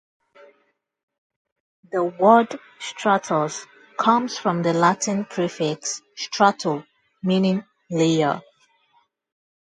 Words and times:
The 1.91 2.03
word 2.03 2.59
"stratus" 2.79 3.67
comes 3.99 4.35
from 4.35 4.63
the 4.63 4.73
Latin 4.73 5.25
prefix 5.25 6.01
"strato-", 6.15 6.85
meaning 7.21 7.63
"layer". 7.91 8.41